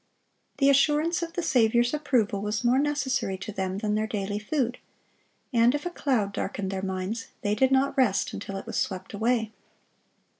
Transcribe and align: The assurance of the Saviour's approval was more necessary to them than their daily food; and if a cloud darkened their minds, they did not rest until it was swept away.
The 0.57 0.71
assurance 0.71 1.21
of 1.21 1.33
the 1.33 1.43
Saviour's 1.43 1.93
approval 1.93 2.41
was 2.41 2.63
more 2.63 2.79
necessary 2.79 3.37
to 3.37 3.51
them 3.51 3.77
than 3.77 3.93
their 3.93 4.07
daily 4.07 4.39
food; 4.39 4.79
and 5.53 5.75
if 5.75 5.85
a 5.85 5.91
cloud 5.91 6.33
darkened 6.33 6.71
their 6.71 6.81
minds, 6.81 7.27
they 7.43 7.53
did 7.53 7.69
not 7.71 7.95
rest 7.95 8.33
until 8.33 8.57
it 8.57 8.65
was 8.65 8.77
swept 8.77 9.13
away. 9.13 9.51